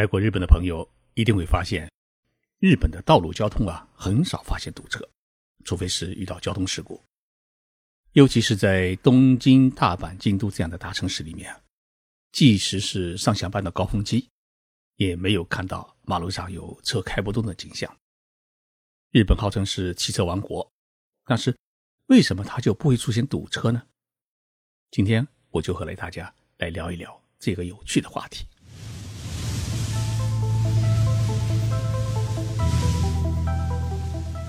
[0.00, 1.86] 来过日本的朋友一定会发现，
[2.58, 5.06] 日本的道路交通啊很少发现堵车，
[5.62, 6.98] 除非是遇到交通事故。
[8.12, 11.54] 尤其是在东京、大阪、京都这样的大城市里面，
[12.32, 14.26] 即使是上下班的高峰期，
[14.96, 17.94] 也没有看到马路上有车开不动的景象。
[19.10, 20.66] 日本号称是汽车王国，
[21.26, 21.54] 但是
[22.06, 23.82] 为什么它就不会出现堵车呢？
[24.90, 28.46] 今天我就和来大家来聊一聊这个有趣的话题。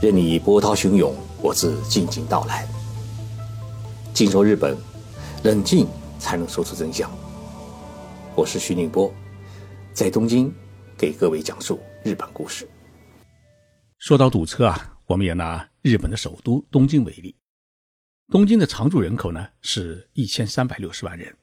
[0.00, 2.66] 任你波涛汹涌，我自静静到来。
[4.14, 4.74] 静说日本，
[5.44, 5.86] 冷静
[6.18, 7.10] 才能说出真相。
[8.34, 9.12] 我是徐宁波，
[9.92, 10.50] 在东京
[10.96, 12.66] 给各位讲述日本故事。
[13.98, 17.36] 说到堵车啊，我们也拿日本的首都东京为例。
[18.32, 21.36] 东京的常住人口呢是一千三百六十万人，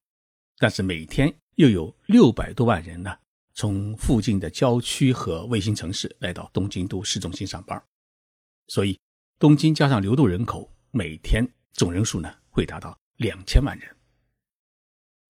[0.57, 3.15] 但是每天又有六百多万人呢
[3.53, 7.79] 从附近的郊区和卫星城市来到东京都市中心上班。
[8.67, 8.99] 所以，
[9.39, 13.95] 东京加上流动人口，每天总人数呢会达到两千万人。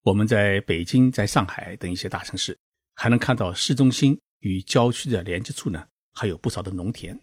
[0.01, 2.57] 我们在北京、在上海等一些大城市，
[2.95, 7.19] 还能看到市中心与郊区的连接处呢，还有不少的农田。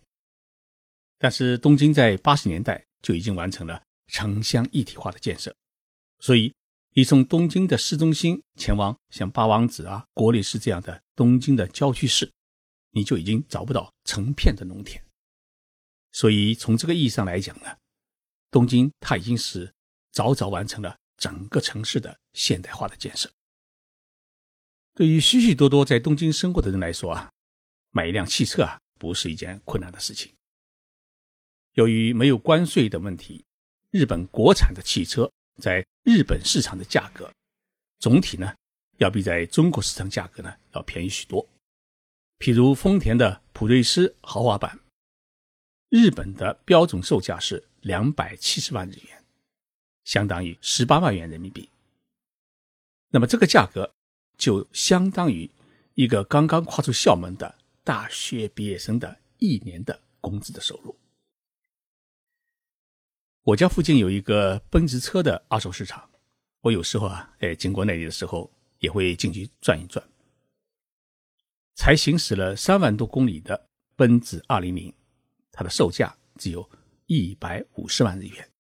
[1.19, 5.55] 但是，东京在八十年代就已经完成了城乡一体化的建设，
[6.19, 6.55] 所以
[6.93, 12.31] 你从东京的市中心前往像八王子啊、国立市这样的东京的郊区市，
[12.91, 15.03] 你就已经找不到成片的农田。
[16.15, 17.77] 所以从这个意义上来讲呢，
[18.49, 19.75] 东京它已经是
[20.13, 23.29] 早早完成了整个城市的现代化的建设。
[24.95, 27.33] 对于许许多多在东京生活的人来说啊，
[27.91, 30.33] 买一辆汽车啊不是一件困难的事情。
[31.73, 33.45] 由于没有关税的问题，
[33.91, 35.29] 日本国产的汽车
[35.61, 37.29] 在日本市场的价格
[37.99, 38.55] 总体呢
[38.99, 41.45] 要比在中国市场价格呢要便宜许多。
[42.39, 44.79] 譬如丰田的普锐斯豪华版。
[45.97, 49.25] 日本的标准售价是两百七十万日元，
[50.03, 51.71] 相当于十八万元人民币。
[53.11, 53.95] 那么这个价格
[54.37, 55.49] 就相当于
[55.95, 57.55] 一个刚刚跨出校门的
[57.85, 60.97] 大学毕业生的一年的工资的收入。
[63.45, 66.11] 我家附近有一个奔驰车的二手市场，
[66.63, 68.51] 我有时候啊，哎，经过那里的时候
[68.81, 70.05] 也会进去转一转。
[71.77, 74.93] 才行驶了三万多公里的奔驰二零零。
[75.55, 76.69] 它的售价只有
[77.07, 78.53] 一百五十万日元，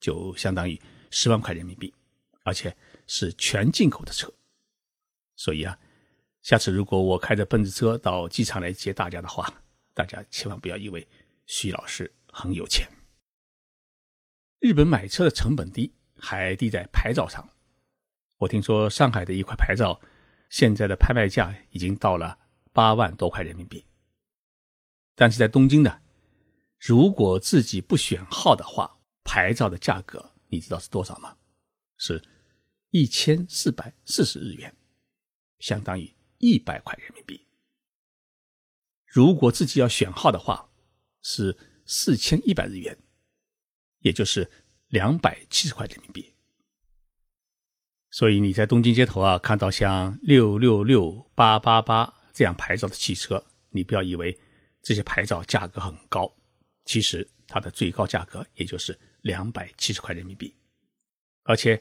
[0.00, 0.78] 就相当于
[1.10, 1.94] 十万块人民币，
[2.42, 4.28] 而且是全进口的车。
[5.36, 5.78] 所以啊，
[6.42, 9.62] 下次如果我开着奔驰车到机场来接大家的话，
[9.94, 11.06] 大家千万不要以为
[11.46, 12.86] 徐老师很有钱。
[14.58, 17.48] 日本买车的成本低，还低在牌照上。
[18.38, 20.00] 我听说上海的一块牌照，
[20.48, 22.38] 现在的拍卖价已经到了
[22.72, 23.86] 八万多块人民币，
[25.14, 26.00] 但是在东京呢。
[26.80, 31.36] 如果自己不选号的话，牌照的价格你知道是多少吗？
[31.98, 32.22] 是
[32.88, 34.74] 一千四百四十日元，
[35.58, 37.46] 相当于一百块人民币。
[39.04, 40.70] 如果自己要选号的话，
[41.20, 41.54] 是
[41.84, 42.98] 四千一百日元，
[43.98, 44.50] 也就是
[44.88, 46.32] 两百七十块人民币。
[48.10, 54.40] 所以你在东京街头啊，看到像六六六八八八这样牌照的汽车，你不要以为
[54.82, 56.34] 这些牌照价格很高。
[56.90, 60.52] 其实它的最高价格也就是两百七十块人民币，
[61.44, 61.80] 而且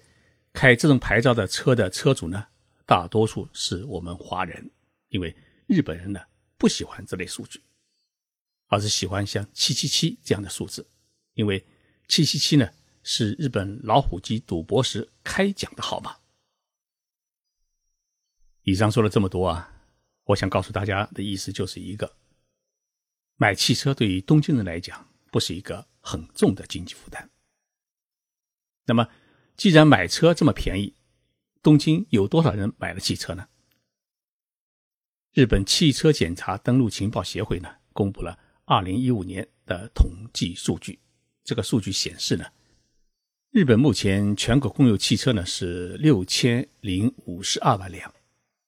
[0.53, 2.45] 开这种牌照的车的车主呢，
[2.85, 4.69] 大多数是我们华人，
[5.07, 6.21] 因为日本人呢
[6.59, 7.59] 不喜欢这类数据，
[8.67, 10.87] 而是喜欢像七七七这样的数字，
[11.33, 11.65] 因为
[12.07, 12.69] 七七七呢
[13.01, 16.15] 是日本老虎机赌博时开奖的号码。
[18.61, 19.73] 以上说了这么多啊，
[20.25, 22.15] 我想告诉大家的意思就是一个。
[23.41, 27.29] 买汽车对于东京人来讲不是一个很重的经济负担。
[28.85, 29.07] 那么，
[29.55, 30.93] 既然买车这么便宜，
[31.63, 33.47] 东京有多少人买了汽车呢？
[35.31, 40.99] 日本汽车检查登录情报协会呢公布了二零一五年的统计数据。
[41.45, 42.45] 这个数据显示呢，
[43.51, 48.13] 日本目前全国共有汽车呢是六千零五十二万辆，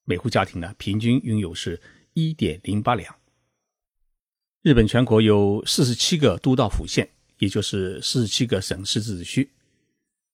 [0.04, 1.78] 每户家庭呢平均拥有是
[2.14, 3.14] 一点零八辆。
[4.62, 9.50] 日本全国有四十七个都道府县，也就是四十七个省市自治区。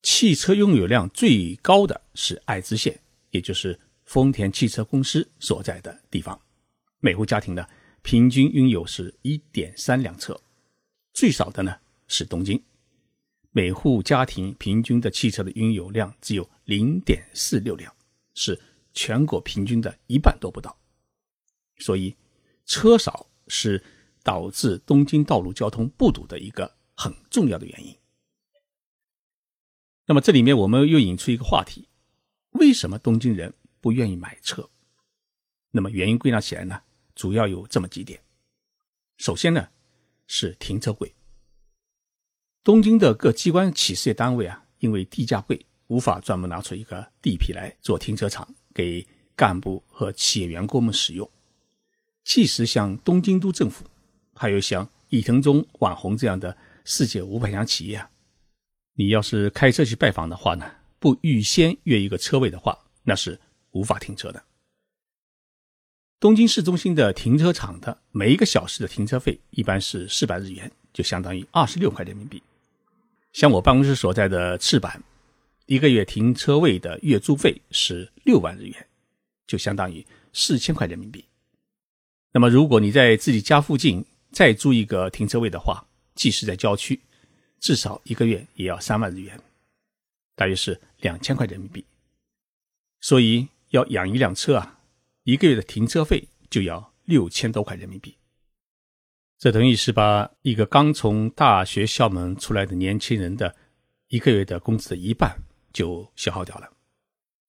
[0.03, 6.39] 汽车拥有量最高的是爱知县，也就是丰田汽车公司所在的地方。
[7.01, 7.67] 每户家庭呢，
[8.03, 10.39] 平均拥有是一点三辆车。
[11.15, 11.75] 最少的呢
[12.07, 12.63] 是东京，
[13.51, 17.91] 每户家庭平均的汽车的拥有量只有零点四六辆，
[18.35, 18.61] 是
[18.93, 20.79] 全国平均的一半都不到。
[21.79, 22.15] 所以
[22.67, 23.83] 车少是
[24.23, 27.97] 导致东京道路交通不堵的一个很重要的原因。
[30.07, 31.89] 那么这里面我们又引出一个话题：
[32.53, 34.71] 为什么东京人不愿意买车？
[35.71, 36.81] 那么原因归纳起来呢，
[37.15, 38.23] 主要有这么几点。
[39.19, 39.69] 首先呢，
[40.27, 41.15] 是停车贵。
[42.65, 49.07] 东京的各机关企事业单位啊，因为地价贵，无法专门拿出一个地皮来做停车场给
[49.37, 51.31] 干部和企业员工们使用。
[52.25, 53.85] 即使像东京都政府，
[54.39, 58.09] 还有像伊藤忠、网红这样的世界五百强企业啊，
[58.95, 63.41] 你要是开车去拜访的话呢，不预先约一个车位的话，那是
[63.73, 64.43] 无法停车的。
[66.21, 72.43] 东京市中心的停车场的每一个小时的停车费一般是四百日元，就相当于二十六块人民币。
[73.33, 75.01] 像我办公室所在的赤坂，
[75.67, 78.87] 一个月停车位的月租费是六万日元，
[79.47, 81.25] 就相当于四千块人民币。
[82.33, 87.01] 那么如果你在自己家附近再租一个停车位的话，即使在郊区，
[87.61, 89.41] 至少一个月也要三万日元，
[90.35, 91.85] 大约是两千块人民币。
[93.01, 94.77] 所以要养一辆车啊。
[95.25, 98.17] 一个月的停车费就要六千多块人民币，
[99.37, 103.55] 这等于是把一个刚从大学校门出来的年轻人的
[104.07, 105.39] 一个月的工资的一半
[105.71, 106.73] 就消耗掉了。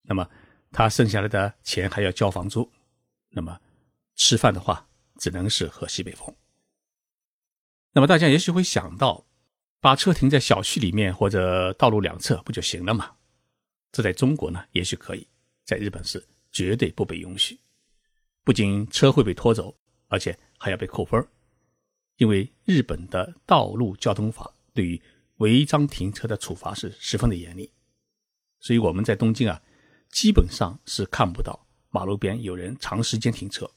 [0.01, 0.29] 那么
[0.73, 2.69] 他剩下来的钱还要交房租，
[3.29, 3.57] 那么
[4.17, 4.85] 吃饭的话
[5.17, 6.35] 只能是喝西北风。
[7.93, 9.25] 那么大家也许会想到，
[9.79, 13.15] 把车停在小区里面或者道路两侧不就行了吗？
[13.91, 15.27] 这在中国呢，也许可以，
[15.65, 17.59] 在日本是绝对不被允许。
[18.43, 19.75] 不仅车会被拖走，
[20.07, 21.27] 而且还要被扣分
[22.17, 25.01] 因为日本的道路交通法对于
[25.37, 27.71] 违章停车的处罚是十分的严厉，
[28.59, 29.61] 所以我们在东京啊，
[30.11, 33.69] 基本上是看不到马路边有人长时间停车。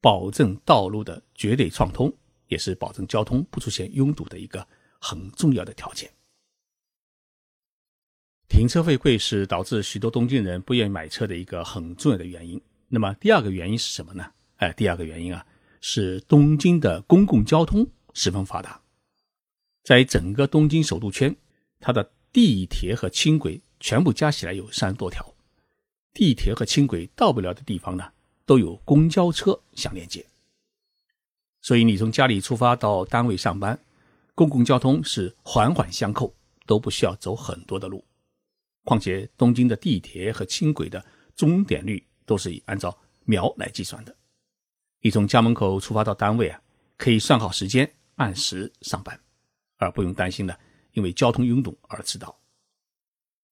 [0.00, 2.12] 保证道路的绝对畅通，
[2.54, 4.64] 也是保证交通不出现拥堵的一个
[5.00, 6.08] 很重要的条件。
[8.48, 12.60] 停车费贵是导致许多东京人不愿意买车的一个很重要的原因。
[12.88, 14.30] 那么第二个原因是什么呢？
[14.58, 15.44] 哎，第二个原因啊，
[15.80, 18.80] 是东京的公共交通十分发达，
[19.82, 21.34] 在整个东京首都圈，
[21.80, 25.34] 它的地铁和轻轨全部加起来有三十多条，
[26.12, 28.12] 地铁和轻轨到不了的地方呢，
[28.46, 30.24] 都有公交车相连接。
[31.64, 33.76] 所以你从家里出发到单位上班，
[34.36, 36.32] 公共交通是环环相扣，
[36.66, 38.04] 都不需要走很多的路。
[38.84, 42.06] 况且东京的地铁和轻轨的终点率。
[42.26, 44.16] 都是以按照秒来计算的。
[45.02, 46.58] 你从家门口出发到单位啊，
[46.96, 49.20] 可以算好时间，按时上班，
[49.76, 50.54] 而不用担心呢
[50.92, 52.34] 因为交通拥堵而迟到。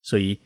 [0.00, 0.40] 所以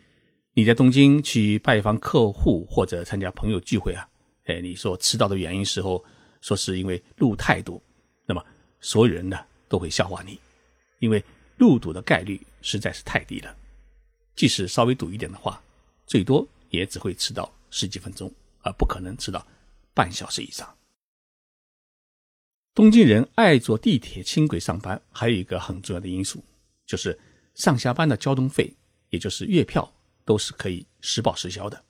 [0.55, 4.09] 你在东京去拜访客户或者参加朋友聚会啊，
[4.47, 6.05] 哎，你说迟到的原因时候，
[6.41, 7.83] 说是因为路太堵，
[8.25, 8.45] 那么
[8.81, 9.39] 所有人呢
[9.69, 10.39] 都会笑话你，
[10.99, 11.23] 因为
[11.59, 13.57] 路堵的概率实在是太低了。
[14.35, 15.63] 即使稍微堵一点的话，
[16.07, 17.53] 最多也只会迟到。
[17.69, 19.45] 十几分钟，而不可能迟到
[19.93, 20.75] 半小时以上。
[22.73, 26.43] 东京人爱坐地铁、轻轨上班，还有一个很重要的因素，
[26.87, 27.19] 就是
[27.55, 28.73] 上下班的交通费，
[29.11, 29.93] 也就是月票，
[30.25, 31.85] 都是可以实报实销的。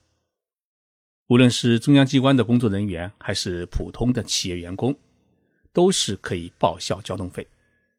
[1.28, 4.96] 无论是中央机关的工作人员，还是普通的企业员工，
[5.72, 7.46] 都是可以报销交通费。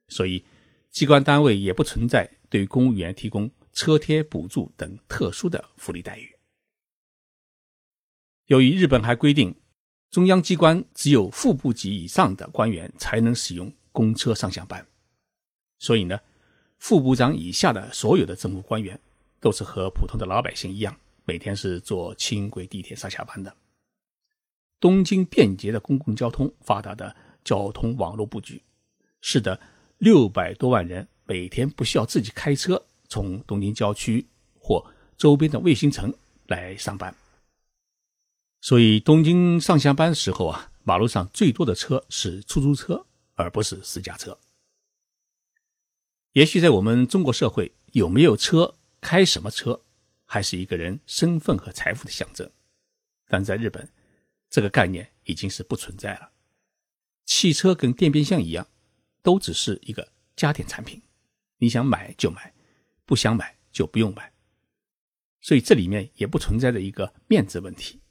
[0.07, 0.43] 所以，
[0.89, 6.33] 机关单位也不存在对公务员提供车贴补助等特殊的福利待遇。
[8.45, 9.53] 由于日本还规定，
[10.09, 14.87] 中央机关只有副部级以上的官员才能使用公车上下班，
[15.79, 16.17] 所以呢，
[16.77, 18.97] 副部长以下的所有的政府官员
[19.41, 23.53] 都是和普通的老百姓一样，每天是坐轻轨、地铁上下班的。
[24.79, 28.63] 东京便捷的公共交通、发达的交通网络布局，
[29.19, 29.59] 使得
[29.97, 34.25] 六百多万人每天不需要自己开车从东京郊区
[34.57, 36.13] 或周边的卫星城
[36.45, 37.13] 来上班。
[38.61, 43.05] 所以，东京上下班的时候啊，马路上最多的车是出租车，
[43.35, 44.39] 而不是私家车。
[46.31, 49.81] 也许在我们中国社会，有没有车、开什么车，
[50.27, 52.47] 还是一个人身份和财富的象征。
[53.27, 53.91] 但在日本，
[54.49, 56.31] 这个概念已经是不存在了。
[57.25, 58.67] 汽车跟电冰箱一样，
[59.23, 61.01] 都只是一个家电产品，
[61.57, 62.53] 你想买就买，
[63.05, 64.31] 不想买就不用买。
[65.41, 68.01] 所以这里面也不存在着一个面子问题。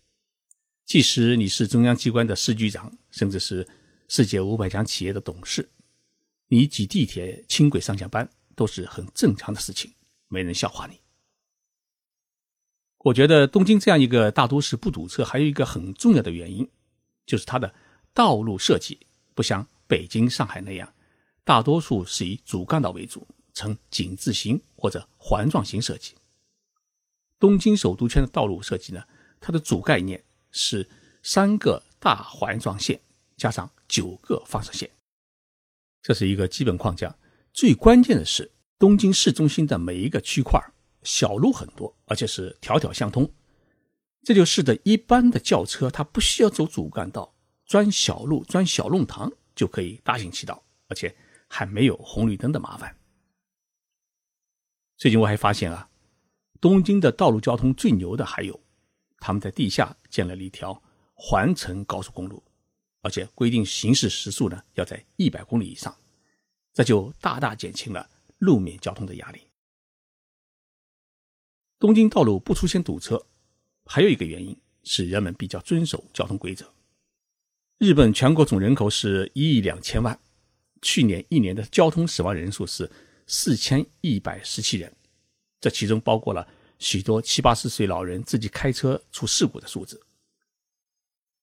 [0.85, 3.67] 即使你是中央机关的市局长，甚至是
[4.09, 5.69] 世界五百强企业的董事，
[6.49, 9.93] 你挤地铁、轻轨上下班都是很正常的事情，
[10.29, 11.01] 没人笑话你。
[13.07, 16.69] 我觉得东京这样一个大都市不堵车，还有一个很重要的原因，
[17.25, 17.73] 就是它的
[18.13, 18.99] 道路设计
[19.33, 20.93] 不像北京、上海那样，
[21.45, 26.15] 大多数是以主干道为主，呈井字形或者环状形设计。
[27.39, 29.05] 东京首都圈的道路设计呢，
[29.39, 30.89] 它的主概念是
[31.23, 33.01] 三个大环状线
[33.37, 34.91] 加上九个放射线，
[36.03, 37.17] 这是一个基本框架。
[37.53, 40.61] 最关键的是，东京市中心的每一个区块
[41.07, 43.33] 小路很多，而且是条条相通，
[44.25, 47.33] 这就使得一般的轿车它不需要走主干道，
[47.65, 51.17] 钻小路、钻小弄堂就可以大行其道，而且
[51.49, 52.95] 还没有红绿灯的麻烦。
[54.97, 55.89] 最近我还发现啊。
[56.59, 58.59] 东京的道路交通最牛的还有，
[59.21, 60.83] 他们在地下建了一条
[61.15, 62.43] 环城高速公路，
[63.03, 65.95] 而且规定行驶时速呢要在一百公里以上，
[66.73, 68.09] 这就大大减轻了
[68.39, 69.46] 路面交通的压力。
[71.79, 73.27] 东京道路不出现堵车，
[73.85, 76.73] 还有一个原因是人们比较遵守交通规则。
[77.79, 80.19] 日本全国总人口是一亿两千万，
[80.81, 82.91] 去年一年的交通死亡人数是
[83.27, 84.91] 四千一百十七人。
[85.61, 90.01] 这其中包括了许多七八十岁老人自己开车出事故的数字。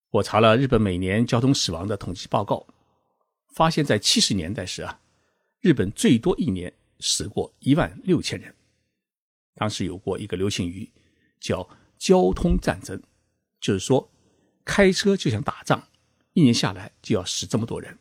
[0.10, 2.66] 我查了日本每年交通死亡的统计报告，
[3.54, 5.00] 发现，在七十年代时啊，
[5.62, 8.56] 日本最多一年死过一万六千人。
[9.56, 10.92] 当时有过一个流行语，
[11.40, 11.68] 叫
[11.98, 13.02] “交通战争”，
[13.60, 14.12] 就是说
[14.66, 15.88] 开车就像打仗，
[16.34, 17.98] 一年下来就要死这么多人。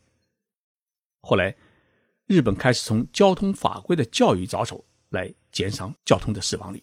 [1.20, 1.56] 后来，
[2.26, 4.84] 日本开始从交通法规的教育着手。
[5.12, 6.82] 来减少交通的死亡率。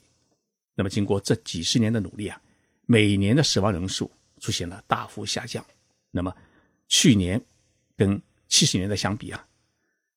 [0.75, 2.39] 那么，经过这几十年的努力啊，
[2.85, 5.65] 每年的死亡人数出现了大幅下降。
[6.11, 6.31] 那么，
[6.87, 7.43] 去年
[7.97, 9.47] 跟七十年代相比啊，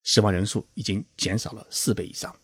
[0.05, 2.39] 死亡人数已经减少了四倍以上。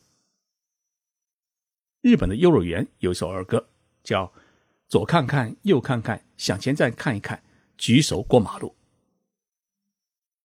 [2.09, 3.69] 日本的幼儿园有一首儿歌，
[4.03, 4.33] 叫
[4.89, 7.43] “左看看，右看看，向前站看一看，
[7.77, 8.75] 举手过马路”。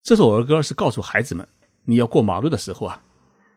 [0.04, 1.48] 这首儿歌是告诉孩子们，
[1.86, 3.02] 你要过马路的时候啊。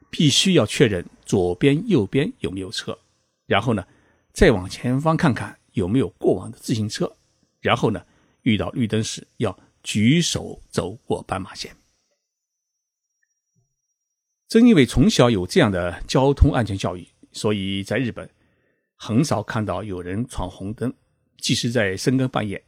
[0.08, 2.96] 必须要确认左边、右边有没有车，
[3.44, 3.84] 然后呢，
[4.32, 7.12] 再往前方看看有没有过往的自行车，
[7.60, 8.06] 然后呢，
[8.42, 11.76] 遇到绿灯时要举手走过斑马线。
[14.46, 18.28] 正因为从小有这样的交通安全教育，所以在日本
[18.96, 20.92] 很少看到有人闯红灯。
[21.38, 22.60] 即使在深更半夜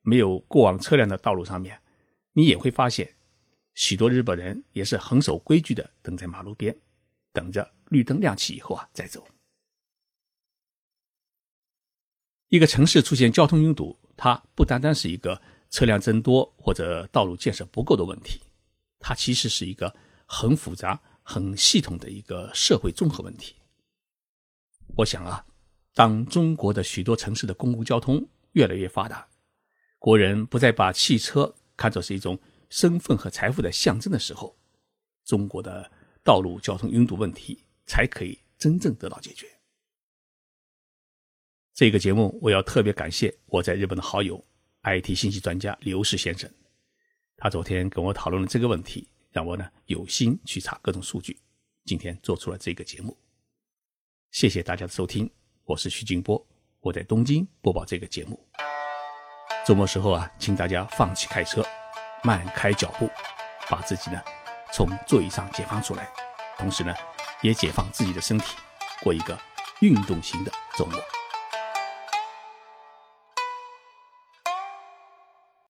[0.00, 1.78] 没有过往车辆的道路上面，
[2.32, 3.12] 你也会发现。
[3.74, 6.74] 许多日本人也是很守规矩的，等在马路边，
[7.32, 9.26] 等着绿灯亮起以后啊再走。
[12.48, 18.40] 一个城市出现交通拥堵，它不单单是一个车辆增多或者道路建设不够的问题，
[19.00, 19.94] 它其实是一个
[20.26, 23.56] 很复杂、很系统的一个社会综合问题。
[25.02, 25.44] 我想啊，
[25.94, 29.28] 当中国的许多城市的公共交通越来越发达，
[29.98, 32.38] 国人不再把汽车看作是一种。
[32.70, 34.56] 身份和财富的象征的时候，
[35.26, 35.92] 中国的
[36.24, 39.46] 道路交通拥堵问题才可以真正得到解决。
[41.74, 44.42] 这个节目我要特别感谢我在日本的好友
[44.84, 46.50] IT 信息专家刘氏先生，
[47.36, 51.38] 他昨天跟我讨论了这个问题，让我呢有心去查各种数据，
[51.84, 53.14] 今天做出了这个节目。
[54.32, 55.30] 谢谢大家的收听，
[55.66, 56.42] 我是徐静波，
[56.80, 58.42] 我在东京播报这个节目。
[59.66, 61.62] 周末时候啊，请大家放弃开车。
[62.24, 63.10] 慢开脚步，
[63.68, 64.18] 把自己呢
[64.72, 66.08] 从座椅上解放出来，
[66.56, 66.94] 同时呢
[67.42, 68.56] 也解放自己的身体，
[69.02, 69.38] 过一个
[69.82, 70.98] 运动型的周末。